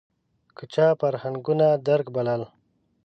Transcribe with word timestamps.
که 0.55 0.63
چا 0.73 0.87
فرهنګونو 0.99 1.67
درک 1.87 2.07
بلل 2.15 2.41